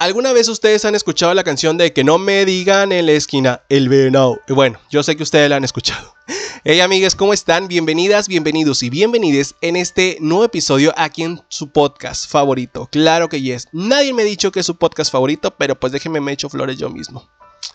[0.00, 3.64] ¿Alguna vez ustedes han escuchado la canción de que no me digan en la esquina
[3.68, 4.40] el venado?
[4.48, 6.14] Bueno, yo sé que ustedes la han escuchado.
[6.64, 7.68] Hey amigas, ¿cómo están?
[7.68, 12.88] Bienvenidas, bienvenidos y bienvenides en este nuevo episodio aquí en su podcast favorito.
[12.90, 13.68] Claro que yes.
[13.72, 16.78] Nadie me ha dicho que es su podcast favorito, pero pues déjenme me echo flores
[16.78, 17.28] yo mismo.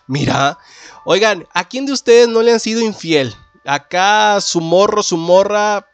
[0.07, 0.57] Mira,
[1.04, 3.36] oigan, ¿a quién de ustedes no le han sido infiel?
[3.66, 5.88] Acá su morro, su morra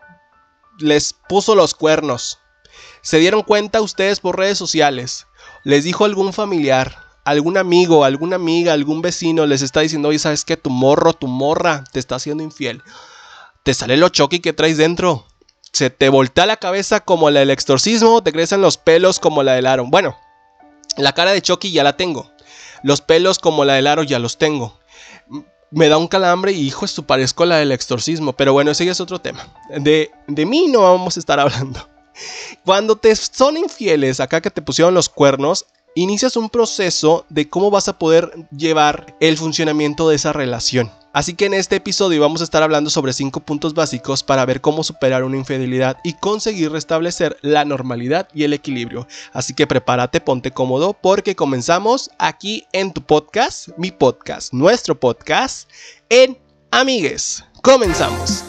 [0.79, 2.39] les puso los cuernos.
[3.02, 5.27] ¿Se dieron cuenta ustedes por redes sociales?
[5.63, 10.45] Les dijo algún familiar, algún amigo, alguna amiga, algún vecino, les está diciendo, oye, ¿sabes
[10.45, 10.57] qué?
[10.57, 12.81] Tu morro, tu morra te está haciendo infiel.
[13.63, 15.27] Te sale lo choqui que traes dentro.
[15.71, 19.53] Se te voltea la cabeza como la del exorcismo, te crecen los pelos como la
[19.53, 19.89] del Aaron.
[19.89, 20.17] Bueno,
[20.97, 22.31] la cara de Chucky ya la tengo.
[22.83, 24.80] Los pelos como la del Aro ya los tengo.
[25.69, 28.33] Me da un calambre y hijo, esto parezco la del exorcismo.
[28.33, 29.47] Pero bueno, ese ya es otro tema.
[29.69, 31.88] De, de mí no vamos a estar hablando.
[32.65, 35.65] Cuando te son infieles, acá que te pusieron los cuernos,
[35.95, 40.91] inicias un proceso de cómo vas a poder llevar el funcionamiento de esa relación.
[41.13, 44.61] Así que en este episodio vamos a estar hablando sobre 5 puntos básicos para ver
[44.61, 49.08] cómo superar una infidelidad y conseguir restablecer la normalidad y el equilibrio.
[49.33, 55.69] Así que prepárate, ponte cómodo porque comenzamos aquí en tu podcast, mi podcast, nuestro podcast,
[56.08, 56.38] en
[56.71, 57.43] Amigues.
[57.61, 58.45] Comenzamos.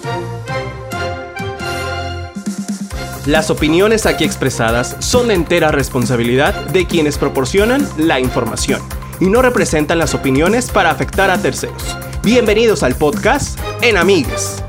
[3.27, 8.83] Las opiniones aquí expresadas son de entera responsabilidad de quienes proporcionan la información
[9.21, 11.97] y no representan las opiniones para afectar a terceros.
[12.25, 14.65] Bienvenidos al podcast En Amigues.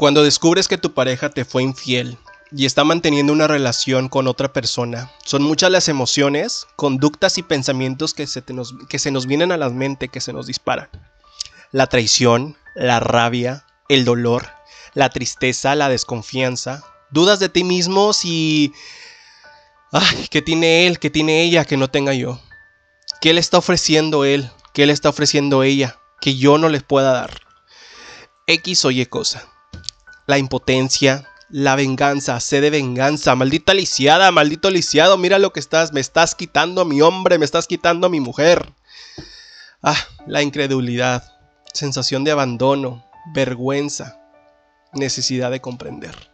[0.00, 2.16] Cuando descubres que tu pareja te fue infiel
[2.50, 8.14] y está manteniendo una relación con otra persona, son muchas las emociones, conductas y pensamientos
[8.14, 10.88] que se, nos, que se nos vienen a la mente, que se nos disparan.
[11.70, 14.48] La traición, la rabia, el dolor,
[14.94, 18.72] la tristeza, la desconfianza, dudas de ti mismo si...
[19.92, 20.98] Ay, ¿qué tiene él?
[20.98, 22.40] ¿Qué tiene ella que no tenga yo?
[23.20, 24.50] ¿Qué le está ofreciendo él?
[24.72, 25.98] ¿Qué le está ofreciendo ella?
[26.22, 27.42] Que yo no les pueda dar.
[28.46, 29.46] X o Y cosa
[30.30, 35.92] la impotencia, la venganza, sed de venganza, maldita lisiada, maldito lisiado, mira lo que estás,
[35.92, 38.72] me estás quitando a mi hombre, me estás quitando a mi mujer.
[39.82, 39.96] Ah,
[40.26, 41.24] la incredulidad,
[41.74, 43.04] sensación de abandono,
[43.34, 44.20] vergüenza,
[44.92, 46.30] necesidad de comprender.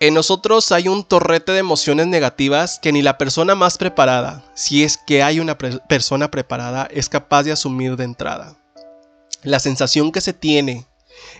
[0.00, 4.82] En nosotros hay un torrete de emociones negativas que ni la persona más preparada, si
[4.82, 8.58] es que hay una persona preparada, es capaz de asumir de entrada.
[9.44, 10.88] La sensación que se tiene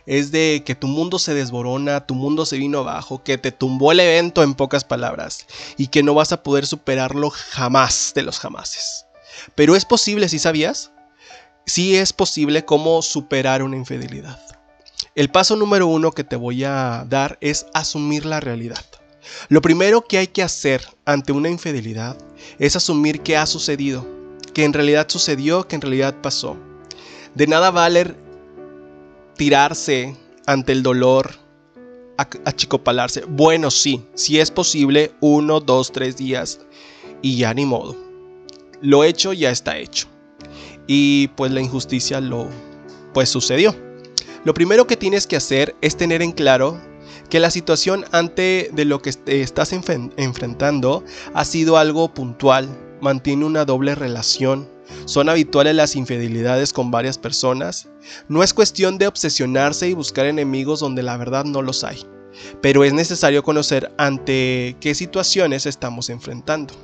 [0.07, 3.93] es de que tu mundo se desborona, tu mundo se vino abajo, que te tumbó
[3.93, 5.47] el evento en pocas palabras
[5.77, 9.07] y que no vas a poder superarlo jamás de los jamases.
[9.55, 10.93] Pero es posible, si sabías?
[11.67, 14.41] Sí es posible cómo superar una infidelidad.
[15.15, 18.85] El paso número uno que te voy a dar es asumir la realidad.
[19.49, 22.17] Lo primero que hay que hacer ante una infidelidad
[22.59, 24.07] es asumir que ha sucedido,
[24.53, 26.57] que en realidad sucedió, que en realidad pasó.
[27.35, 28.17] De nada vale
[29.37, 30.17] tirarse
[30.47, 31.33] ante el dolor,
[32.17, 33.25] achicopalarse.
[33.27, 36.61] Bueno, sí, si es posible, uno, dos, tres días
[37.21, 37.97] y ya ni modo.
[38.81, 40.09] Lo hecho ya está hecho.
[40.87, 42.49] Y pues la injusticia lo
[43.15, 43.77] pues sucedió.
[44.45, 46.81] Lo primero que tienes que hacer es tener en claro
[47.31, 52.69] que la situación ante de lo que estás enfrentando ha sido algo puntual,
[53.01, 54.69] mantiene una doble relación,
[55.05, 57.89] son habituales las infidelidades con varias personas.
[58.29, 62.05] No es cuestión de obsesionarse y buscar enemigos donde la verdad no los hay,
[62.61, 66.75] pero es necesario conocer ante qué situaciones estamos enfrentando.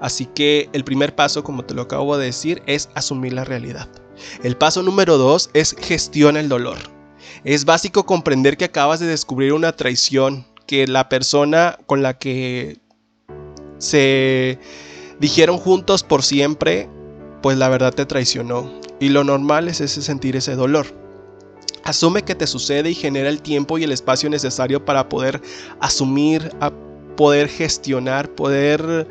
[0.00, 3.88] Así que el primer paso, como te lo acabo de decir, es asumir la realidad.
[4.42, 6.78] El paso número dos es gestiona el dolor.
[7.44, 12.78] Es básico comprender que acabas de descubrir una traición, que la persona con la que
[13.78, 14.58] se
[15.20, 16.88] dijeron juntos por siempre
[17.42, 18.70] pues la verdad te traicionó,
[19.00, 20.86] y lo normal es ese sentir ese dolor.
[21.84, 25.40] Asume que te sucede y genera el tiempo y el espacio necesario para poder
[25.80, 26.50] asumir,
[27.16, 29.08] poder gestionar, poder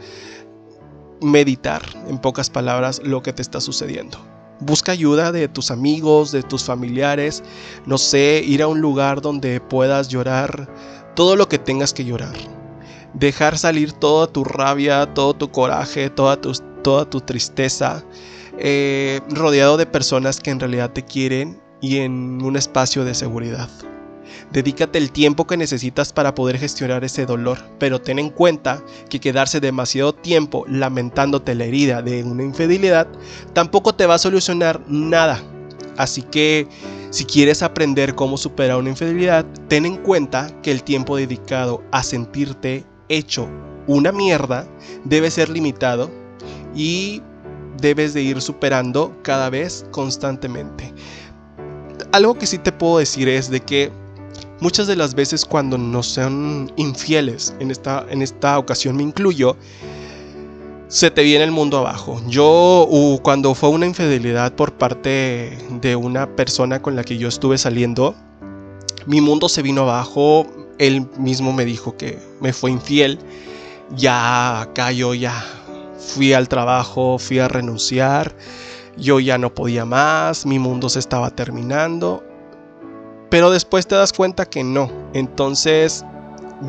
[1.21, 4.19] meditar, en pocas palabras, lo que te está sucediendo.
[4.59, 7.44] Busca ayuda de tus amigos, de tus familiares,
[7.85, 10.68] no sé, ir a un lugar donde puedas llorar
[11.15, 12.35] todo lo que tengas que llorar.
[13.13, 16.51] Dejar salir toda tu rabia, todo tu coraje, toda tu,
[16.88, 18.01] toda tu tristeza,
[18.57, 23.68] eh, rodeado de personas que en realidad te quieren y en un espacio de seguridad.
[24.54, 29.19] Dedícate el tiempo que necesitas para poder gestionar ese dolor, pero ten en cuenta que
[29.19, 33.06] quedarse demasiado tiempo lamentándote la herida de una infidelidad
[33.51, 35.44] tampoco te va a solucionar nada.
[35.98, 36.69] Así que
[37.10, 42.01] si quieres aprender cómo superar una infidelidad, ten en cuenta que el tiempo dedicado a
[42.01, 43.45] sentirte hecho
[43.88, 44.66] una mierda
[45.04, 46.25] debe ser limitado
[46.75, 47.22] y
[47.80, 50.94] debes de ir superando cada vez constantemente.
[52.12, 53.92] Algo que sí te puedo decir es de que
[54.60, 59.56] muchas de las veces cuando nos sean infieles, en esta, en esta ocasión me incluyo,
[60.88, 62.22] se te viene el mundo abajo.
[62.28, 62.88] Yo
[63.22, 68.16] cuando fue una infidelidad por parte de una persona con la que yo estuve saliendo,
[69.06, 70.48] mi mundo se vino abajo.
[70.80, 73.19] Él mismo me dijo que me fue infiel.
[73.96, 75.44] Ya acá yo ya
[76.07, 78.33] fui al trabajo, fui a renunciar.
[78.98, 82.24] Yo ya no podía más, mi mundo se estaba terminando.
[83.30, 84.89] Pero después te das cuenta que no.
[85.13, 86.06] Entonces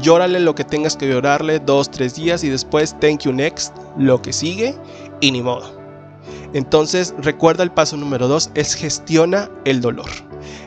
[0.00, 4.20] llórale lo que tengas que llorarle dos, tres días y después thank you next, lo
[4.20, 4.75] que sigue
[5.20, 5.79] y ni modo.
[6.52, 10.11] Entonces recuerda el paso número dos es gestiona el dolor.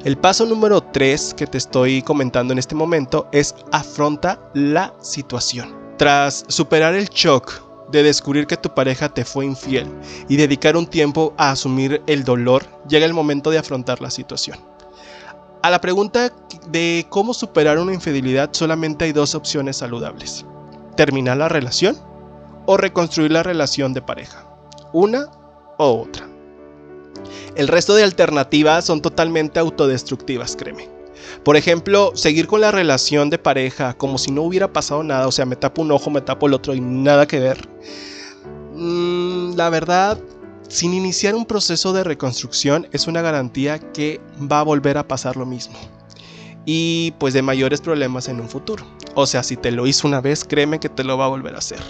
[0.03, 5.75] El paso número tres que te estoy comentando en este momento es afronta la situación.
[5.97, 9.87] Tras superar el shock de descubrir que tu pareja te fue infiel
[10.29, 14.57] y dedicar un tiempo a asumir el dolor, llega el momento de afrontar la situación.
[15.61, 16.31] A la pregunta
[16.69, 20.45] de cómo superar una infidelidad solamente hay dos opciones saludables.
[20.95, 21.97] Terminar la relación
[22.65, 24.45] o reconstruir la relación de pareja.
[24.91, 25.27] Una
[25.77, 26.27] o otra.
[27.55, 31.00] El resto de alternativas son totalmente autodestructivas, créeme.
[31.43, 35.31] Por ejemplo, seguir con la relación de pareja como si no hubiera pasado nada, o
[35.31, 37.67] sea, me tapo un ojo, me tapo el otro y nada que ver.
[38.73, 40.19] Mm, la verdad,
[40.67, 44.21] sin iniciar un proceso de reconstrucción es una garantía que
[44.51, 45.77] va a volver a pasar lo mismo.
[46.65, 48.85] Y pues de mayores problemas en un futuro.
[49.15, 51.55] O sea, si te lo hizo una vez, créeme que te lo va a volver
[51.55, 51.81] a hacer.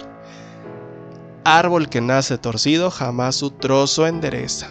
[1.44, 4.70] Árbol que nace torcido jamás su trozo endereza.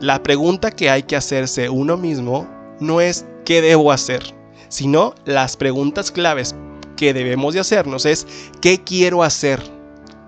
[0.00, 2.48] La pregunta que hay que hacerse uno mismo
[2.80, 4.22] no es qué debo hacer,
[4.68, 6.54] sino las preguntas claves
[6.96, 8.26] que debemos de hacernos es
[8.60, 9.62] qué quiero hacer,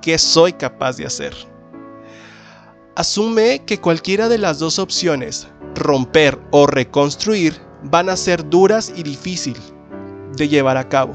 [0.02, 1.34] qué soy capaz de hacer.
[2.94, 9.02] Asume que cualquiera de las dos opciones, romper o reconstruir, van a ser duras y
[9.02, 9.74] difíciles
[10.36, 11.12] de llevar a cabo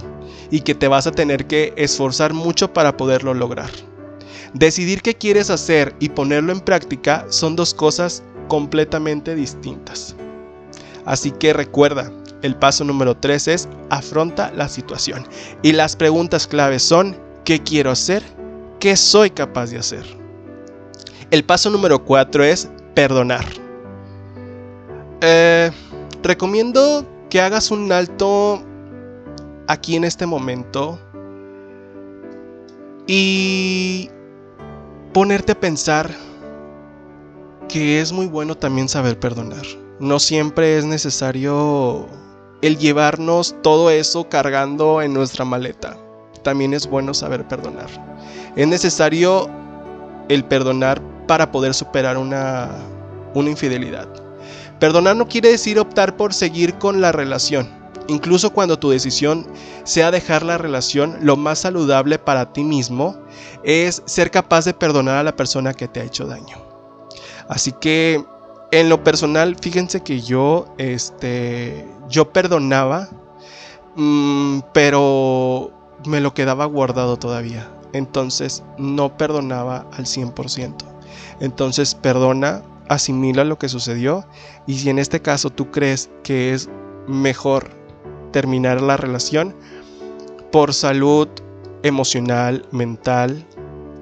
[0.52, 3.70] y que te vas a tener que esforzar mucho para poderlo lograr.
[4.54, 10.16] Decidir qué quieres hacer y ponerlo en práctica son dos cosas completamente distintas.
[11.06, 12.12] Así que recuerda,
[12.42, 15.28] el paso número 3 es afronta la situación.
[15.62, 18.24] Y las preguntas claves son, ¿qué quiero hacer?
[18.80, 20.06] ¿Qué soy capaz de hacer?
[21.30, 23.46] El paso número 4 es perdonar.
[25.22, 25.72] Eh,
[26.24, 28.62] recomiendo que hagas un alto
[29.68, 31.00] aquí en este momento
[33.08, 34.10] y
[35.14, 36.10] ponerte a pensar
[37.70, 39.66] que es muy bueno también saber perdonar.
[40.02, 42.08] No siempre es necesario
[42.64, 45.96] el llevarnos todo eso cargando en nuestra maleta.
[46.42, 47.86] También es bueno saber perdonar.
[48.56, 49.48] Es necesario
[50.28, 52.72] el perdonar para poder superar una,
[53.36, 54.08] infidelidad.
[54.80, 57.70] Perdonar no quiere decir optar por seguir con la relación.
[58.08, 59.46] Incluso cuando tu decisión
[59.84, 63.20] sea dejar la relación, lo más saludable para ti mismo
[63.64, 66.58] es ser capaz de perdonar a la persona que te ha hecho daño.
[67.48, 68.26] Así que
[68.72, 73.10] en lo personal, fíjense que yo, este, yo perdonaba,
[73.96, 75.72] mm, pero
[76.06, 77.70] me lo quedaba guardado todavía.
[77.94, 80.86] Entonces no perdonaba al 100%.
[81.42, 84.26] Entonces perdona, asimila lo que sucedió
[84.68, 86.70] y si en este caso tú crees que es
[87.08, 87.70] mejor
[88.32, 89.56] terminar la relación
[90.52, 91.28] por salud
[91.84, 93.46] emocional, mental,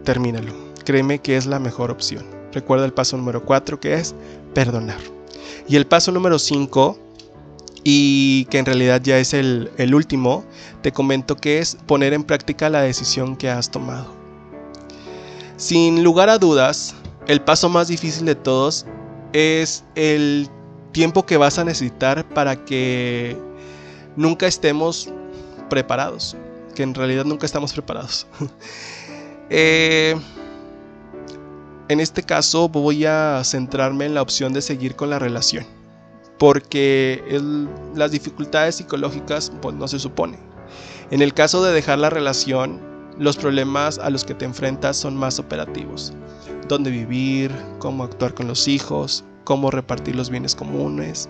[0.03, 0.53] termínalo.
[0.85, 2.25] Créeme que es la mejor opción.
[2.51, 4.15] Recuerda el paso número 4 que es
[4.53, 4.99] perdonar.
[5.67, 6.97] Y el paso número 5,
[7.83, 10.43] y que en realidad ya es el, último,
[10.81, 14.13] te comento que es poner en práctica la decisión que has tomado.
[15.57, 16.95] Sin lugar a dudas,
[17.27, 18.85] el paso más difícil de todos
[19.33, 20.49] es el
[20.91, 23.37] tiempo que vas a necesitar para que
[24.15, 25.09] nunca estemos
[25.69, 26.35] preparados.
[26.75, 28.27] Que en realidad nunca estamos preparados.
[29.51, 30.15] Eh,
[31.89, 35.65] en este caso voy a centrarme en la opción de seguir con la relación.
[36.37, 37.21] Porque
[37.95, 40.39] las dificultades psicológicas pues, no se supone.
[41.11, 42.79] En el caso de dejar la relación,
[43.17, 46.13] los problemas a los que te enfrentas son más operativos
[46.69, 51.27] dónde vivir, cómo actuar con los hijos, cómo repartir los bienes comunes,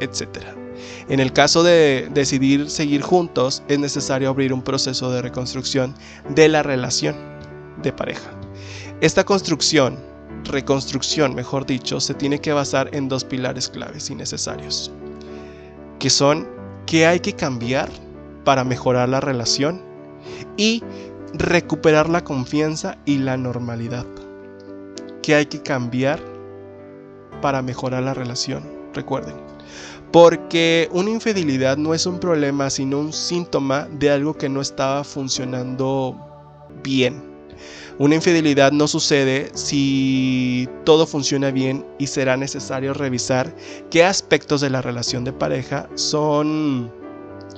[0.00, 0.44] etc.
[1.08, 5.94] En el caso de decidir seguir juntos, es necesario abrir un proceso de reconstrucción
[6.34, 7.14] de la relación
[7.82, 8.41] de pareja.
[9.02, 9.98] Esta construcción,
[10.44, 14.92] reconstrucción mejor dicho, se tiene que basar en dos pilares claves y necesarios,
[15.98, 16.46] que son
[16.86, 17.90] qué hay que cambiar
[18.44, 19.82] para mejorar la relación
[20.56, 20.84] y
[21.34, 24.06] recuperar la confianza y la normalidad.
[25.20, 26.20] ¿Qué hay que cambiar
[27.40, 28.62] para mejorar la relación?
[28.94, 29.34] Recuerden.
[30.12, 35.02] Porque una infidelidad no es un problema, sino un síntoma de algo que no estaba
[35.02, 36.16] funcionando
[36.84, 37.31] bien.
[37.98, 43.54] Una infidelidad no sucede si todo funciona bien y será necesario revisar
[43.90, 46.90] qué aspectos de la relación de pareja son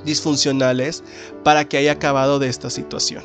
[0.05, 1.05] disfuncionales
[1.45, 3.23] para que haya acabado de esta situación.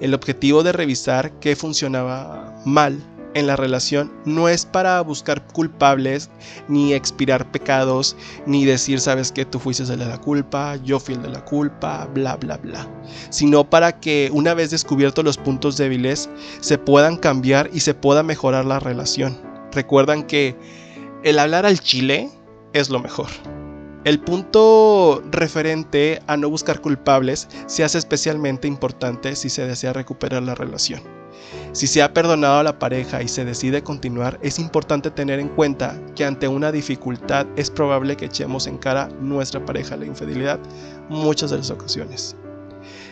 [0.00, 3.00] El objetivo de revisar qué funcionaba mal
[3.36, 6.30] en la relación no es para buscar culpables,
[6.68, 8.16] ni expirar pecados,
[8.46, 11.44] ni decir, sabes que tú fuiste el de la culpa, yo fui el de la
[11.44, 12.88] culpa, bla, bla, bla.
[13.28, 18.22] Sino para que una vez descubiertos los puntos débiles, se puedan cambiar y se pueda
[18.22, 19.38] mejorar la relación.
[19.72, 20.56] Recuerdan que
[21.22, 22.30] el hablar al chile
[22.72, 23.28] es lo mejor.
[24.06, 30.44] El punto referente a no buscar culpables se hace especialmente importante si se desea recuperar
[30.44, 31.00] la relación.
[31.72, 35.48] Si se ha perdonado a la pareja y se decide continuar, es importante tener en
[35.48, 40.60] cuenta que ante una dificultad es probable que echemos en cara nuestra pareja la infidelidad
[41.08, 42.36] muchas de las ocasiones.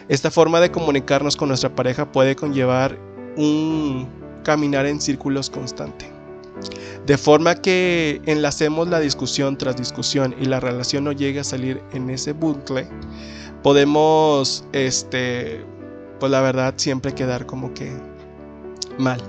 [0.09, 2.97] Esta forma de comunicarnos con nuestra pareja puede conllevar
[3.37, 4.09] un
[4.45, 6.14] caminar en círculos constante.
[7.07, 11.83] De forma que enlacemos la discusión tras discusión y la relación no llegue a salir
[11.93, 12.89] en ese bucle,
[13.63, 15.65] podemos, este,
[16.19, 17.93] pues la verdad, siempre quedar como que
[18.99, 19.21] mal.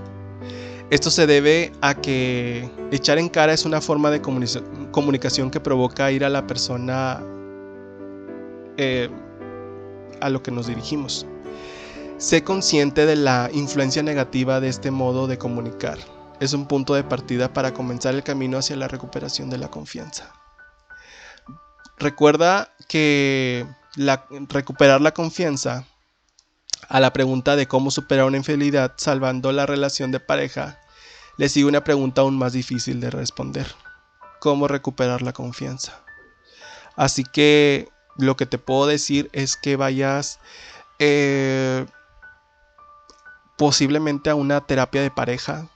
[0.91, 6.11] Esto se debe a que echar en cara es una forma de comunicación que provoca
[6.11, 7.21] ir a la persona
[8.77, 9.09] eh,
[10.21, 11.25] a lo que nos dirigimos.
[12.17, 15.97] Sé consciente de la influencia negativa de este modo de comunicar
[16.39, 20.31] es un punto de partida para comenzar el camino hacia la recuperación de la confianza.
[21.97, 23.65] Recuerda que
[24.49, 25.85] recuperar la confianza
[26.89, 30.79] a la pregunta de cómo superar una infidelidad salvando la relación de pareja,
[31.37, 33.67] le sigue una pregunta aún más difícil de responder.
[34.39, 36.03] ¿Cómo recuperar la confianza?
[36.95, 40.39] Así que lo que te puedo decir es que vayas
[40.99, 41.85] eh,
[43.57, 45.69] posiblemente a una terapia de pareja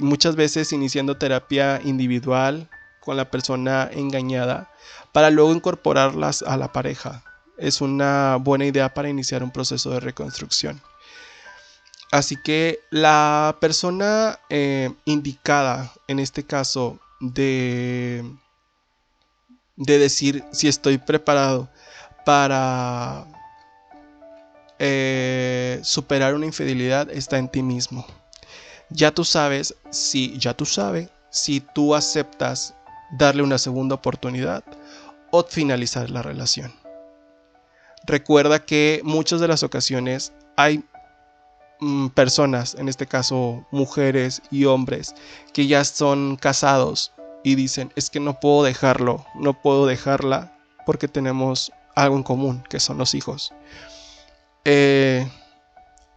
[0.00, 2.68] muchas veces iniciando terapia individual
[3.00, 4.70] con la persona engañada
[5.12, 7.22] para luego incorporarlas a la pareja.
[7.58, 10.80] Es una buena idea para iniciar un proceso de reconstrucción.
[12.12, 18.24] Así que la persona eh, indicada en este caso de,
[19.76, 21.68] de decir si estoy preparado
[22.24, 23.26] para
[24.78, 28.06] eh, superar una infidelidad está en ti mismo
[28.90, 32.74] ya tú sabes si, ya tú sabes si tú aceptas
[33.12, 34.64] darle una segunda oportunidad
[35.30, 36.72] o finalizar la relación.
[38.04, 40.82] Recuerda que muchas de las ocasiones hay
[41.80, 45.14] mm, personas, en este caso mujeres y hombres,
[45.52, 47.12] que ya son casados
[47.44, 52.64] y dicen, es que no puedo dejarlo, no puedo dejarla porque tenemos algo en común,
[52.68, 53.52] que son los hijos.
[54.64, 55.26] Eh,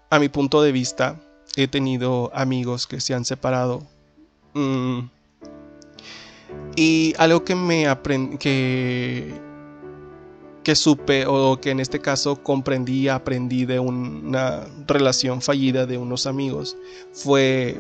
[0.10, 1.16] a mi punto de vista,
[1.56, 3.84] he tenido amigos que se han separado.
[4.54, 5.00] Mm.
[6.76, 9.34] Y algo que me aprendí, que,
[10.64, 16.26] que supe o que en este caso comprendí, aprendí de una relación fallida de unos
[16.26, 16.76] amigos
[17.12, 17.78] fue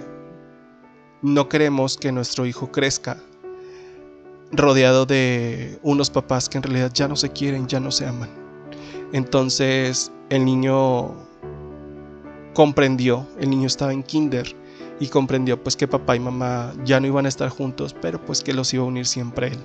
[1.22, 3.18] no queremos que nuestro hijo crezca
[4.52, 8.30] rodeado de unos papás que en realidad ya no se quieren, ya no se aman.
[9.14, 11.16] Entonces el niño
[12.54, 14.56] comprendió, el niño estaba en kinder
[15.00, 18.42] y comprendió pues que papá y mamá ya no iban a estar juntos, pero pues
[18.44, 19.58] que los iba a unir siempre él.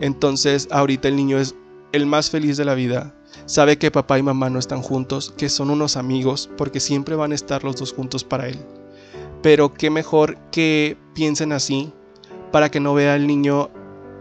[0.00, 1.54] Entonces ahorita el niño es
[1.92, 3.14] el más feliz de la vida,
[3.46, 7.32] sabe que papá y mamá no están juntos, que son unos amigos, porque siempre van
[7.32, 8.58] a estar los dos juntos para él.
[9.42, 11.92] Pero qué mejor que piensen así
[12.52, 13.70] para que no vea el niño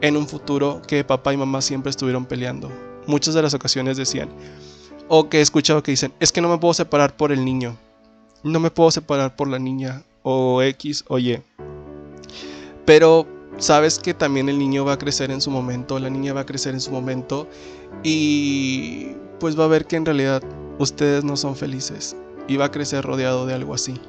[0.01, 2.71] en un futuro que papá y mamá siempre estuvieron peleando.
[3.07, 4.29] Muchas de las ocasiones decían,
[5.07, 7.77] o que he escuchado que dicen, es que no me puedo separar por el niño.
[8.43, 10.03] No me puedo separar por la niña.
[10.23, 11.41] O X o Y.
[12.85, 13.25] Pero
[13.57, 16.45] sabes que también el niño va a crecer en su momento, la niña va a
[16.45, 17.47] crecer en su momento.
[18.03, 20.43] Y pues va a ver que en realidad
[20.79, 22.15] ustedes no son felices.
[22.47, 23.99] Y va a crecer rodeado de algo así.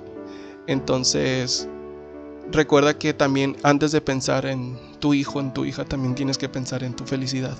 [0.66, 1.68] Entonces,
[2.52, 6.48] recuerda que también antes de pensar en tu hijo, en tu hija, también tienes que
[6.48, 7.56] pensar en tu felicidad.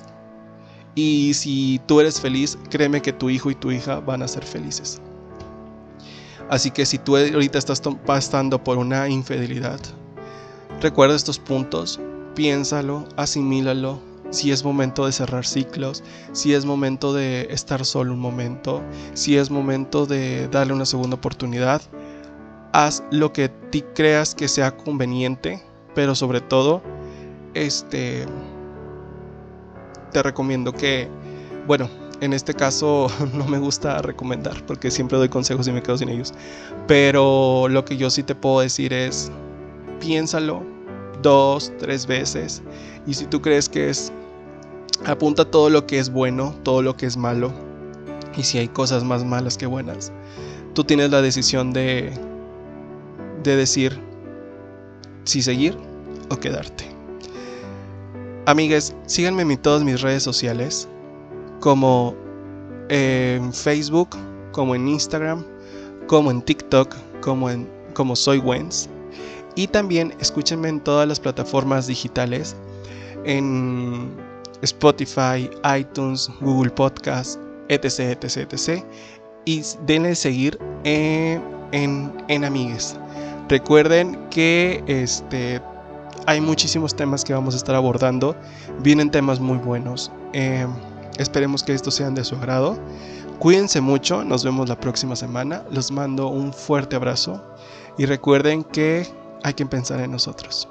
[0.95, 4.45] Y si tú eres feliz, créeme que tu hijo y tu hija van a ser
[4.45, 5.01] felices.
[6.49, 9.79] Así que si tú ahorita estás pasando por una infidelidad,
[10.81, 12.01] recuerda estos puntos,
[12.35, 14.01] piénsalo, asimílalo.
[14.31, 18.83] Si es momento de cerrar ciclos, si es momento de estar solo un momento,
[19.15, 21.81] si es momento de darle una segunda oportunidad,
[22.75, 25.63] haz lo que ti creas que sea conveniente,
[25.95, 26.83] pero sobre todo,
[27.55, 28.27] este,
[30.11, 31.09] te recomiendo que,
[31.67, 31.89] bueno,
[32.21, 36.09] en este caso no me gusta recomendar porque siempre doy consejos y me quedo sin
[36.09, 36.33] ellos,
[36.87, 39.31] pero lo que yo sí te puedo decir es,
[40.01, 40.65] piénsalo
[41.23, 42.63] dos, tres veces
[43.07, 44.13] y si tú crees que es,
[45.07, 47.53] apunta todo lo que es bueno, todo lo que es malo
[48.37, 50.13] y si hay cosas más malas que buenas,
[50.75, 52.13] tú tienes la decisión de
[53.43, 53.99] de decir
[55.25, 55.77] si seguir
[56.31, 56.98] o quedarte.
[58.49, 60.89] Amigues, síganme en todas mis redes sociales,
[61.61, 62.17] como
[62.89, 64.17] en Facebook,
[64.53, 65.45] como en Instagram,
[66.07, 68.89] como en TikTok, como en como soy Wens.
[69.55, 72.57] Y también escúchenme en todas las plataformas digitales,
[73.25, 74.17] en
[74.63, 77.39] Spotify, iTunes, Google Podcast,
[77.69, 78.83] etc, etc, etc.
[79.45, 82.97] Y denle seguir en, en, en Amigues.
[83.51, 85.61] Recuerden que este,
[86.29, 88.37] hay muchísimos temas que vamos a estar abordando.
[88.81, 90.13] Vienen temas muy buenos.
[90.35, 90.69] Em,
[91.17, 92.79] esperemos que estos sean de su agrado.
[93.39, 94.23] Cuídense mucho.
[94.25, 95.65] Nos vemos la próxima semana.
[95.71, 97.43] Les mando un fuerte abrazo.
[97.97, 99.11] Y recuerden que
[99.43, 100.69] hay que pensar en nosotros.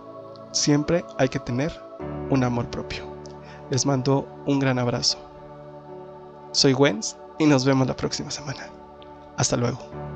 [0.52, 1.74] Siempre hay que tener
[2.30, 3.08] un amor propio.
[3.72, 5.18] Les mando un gran abrazo.
[6.52, 8.70] Soy Wens y nos vemos la próxima semana.
[9.38, 10.07] Hasta luego.